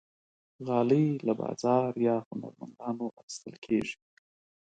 غالۍ 0.67 1.05
له 1.25 1.33
بازار 1.41 1.89
یا 2.07 2.15
هنرمندانو 2.27 3.05
اخیستل 3.21 3.55
کېږي. 3.65 3.95